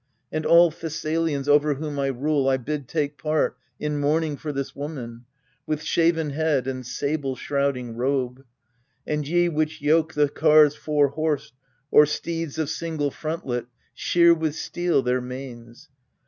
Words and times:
And 0.31 0.47
all 0.47 0.71
Thessalians 0.71 1.47
over 1.47 1.75
whom 1.75 1.99
I 1.99 2.07
rule 2.07 2.49
I 2.49 2.57
bid 2.57 2.87
take 2.87 3.19
part 3.19 3.55
in 3.79 3.99
mourning 3.99 4.35
for 4.35 4.51
this 4.51 4.75
woman, 4.75 5.25
With 5.67 5.83
shaven 5.83 6.31
head 6.31 6.65
and 6.65 6.83
sable 6.83 7.35
shrouding 7.35 7.95
robe. 7.95 8.43
And 9.05 9.27
ye 9.27 9.47
which 9.47 9.79
yoke 9.79 10.15
the 10.15 10.27
cars 10.27 10.73
four 10.75 11.09
horsed, 11.09 11.53
or 11.91 12.07
steeds 12.07 12.57
Of 12.57 12.71
single 12.71 13.11
frontlet, 13.11 13.67
shear 13.93 14.33
with 14.33 14.55
steel 14.55 15.03
their 15.03 15.21
manes. 15.21 15.87